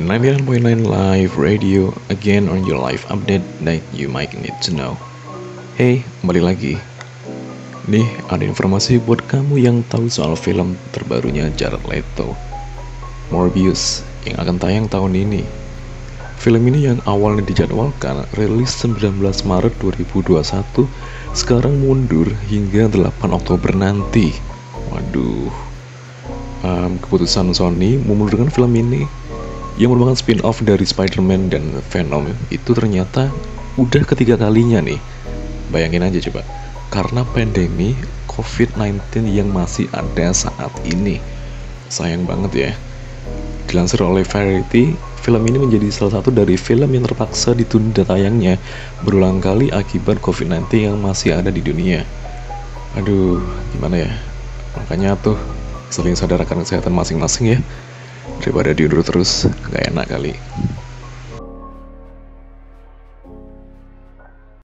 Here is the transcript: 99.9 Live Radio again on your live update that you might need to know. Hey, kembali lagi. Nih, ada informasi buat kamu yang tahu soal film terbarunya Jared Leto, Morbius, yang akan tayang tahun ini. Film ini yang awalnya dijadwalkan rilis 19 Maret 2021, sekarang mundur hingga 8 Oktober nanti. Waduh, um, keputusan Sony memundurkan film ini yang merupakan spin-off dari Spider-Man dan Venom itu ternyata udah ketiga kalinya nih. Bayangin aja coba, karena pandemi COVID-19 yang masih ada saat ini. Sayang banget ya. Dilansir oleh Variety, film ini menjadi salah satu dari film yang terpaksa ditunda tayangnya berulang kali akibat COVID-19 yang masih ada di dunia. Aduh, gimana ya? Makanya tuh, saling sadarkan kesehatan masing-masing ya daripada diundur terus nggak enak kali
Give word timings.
99.9 0.00 0.88
Live 0.88 1.36
Radio 1.36 1.92
again 2.08 2.48
on 2.48 2.64
your 2.64 2.80
live 2.80 3.04
update 3.12 3.44
that 3.60 3.84
you 3.92 4.08
might 4.08 4.32
need 4.32 4.56
to 4.64 4.72
know. 4.72 4.96
Hey, 5.76 6.08
kembali 6.24 6.40
lagi. 6.40 6.80
Nih, 7.84 8.08
ada 8.32 8.40
informasi 8.40 8.96
buat 9.04 9.20
kamu 9.28 9.60
yang 9.60 9.84
tahu 9.92 10.08
soal 10.08 10.40
film 10.40 10.72
terbarunya 10.96 11.52
Jared 11.52 11.84
Leto, 11.84 12.32
Morbius, 13.28 14.00
yang 14.24 14.40
akan 14.40 14.56
tayang 14.56 14.88
tahun 14.88 15.20
ini. 15.20 15.44
Film 16.40 16.64
ini 16.72 16.88
yang 16.88 17.04
awalnya 17.04 17.44
dijadwalkan 17.44 18.24
rilis 18.40 18.72
19 18.80 19.20
Maret 19.20 19.74
2021, 19.84 20.40
sekarang 21.36 21.76
mundur 21.76 22.24
hingga 22.48 22.88
8 22.88 23.36
Oktober 23.36 23.76
nanti. 23.76 24.32
Waduh, 24.88 25.52
um, 26.64 26.96
keputusan 27.04 27.52
Sony 27.52 28.00
memundurkan 28.00 28.48
film 28.48 28.72
ini 28.80 29.19
yang 29.80 29.96
merupakan 29.96 30.12
spin-off 30.12 30.60
dari 30.60 30.84
Spider-Man 30.84 31.48
dan 31.48 31.64
Venom 31.88 32.28
itu 32.52 32.76
ternyata 32.76 33.32
udah 33.80 34.04
ketiga 34.04 34.36
kalinya 34.36 34.84
nih. 34.84 35.00
Bayangin 35.72 36.04
aja 36.04 36.20
coba, 36.28 36.44
karena 36.92 37.24
pandemi 37.24 37.96
COVID-19 38.28 39.00
yang 39.32 39.48
masih 39.48 39.88
ada 39.96 40.36
saat 40.36 40.68
ini. 40.84 41.16
Sayang 41.88 42.28
banget 42.28 42.52
ya. 42.52 42.70
Dilansir 43.72 44.04
oleh 44.04 44.20
Variety, 44.20 44.92
film 45.24 45.48
ini 45.48 45.56
menjadi 45.56 45.88
salah 45.88 46.20
satu 46.20 46.28
dari 46.28 46.60
film 46.60 46.92
yang 46.92 47.08
terpaksa 47.08 47.56
ditunda 47.56 48.04
tayangnya 48.04 48.60
berulang 49.00 49.40
kali 49.40 49.72
akibat 49.72 50.20
COVID-19 50.20 50.92
yang 50.92 51.00
masih 51.00 51.40
ada 51.40 51.48
di 51.48 51.64
dunia. 51.64 52.04
Aduh, 53.00 53.40
gimana 53.72 54.04
ya? 54.04 54.12
Makanya 54.76 55.16
tuh, 55.16 55.40
saling 55.88 56.12
sadarkan 56.12 56.68
kesehatan 56.68 56.92
masing-masing 56.92 57.56
ya 57.56 57.58
daripada 58.40 58.72
diundur 58.72 59.04
terus 59.04 59.44
nggak 59.68 59.92
enak 59.92 60.06
kali 60.08 60.32